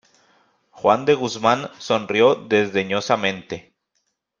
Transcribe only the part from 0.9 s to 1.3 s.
de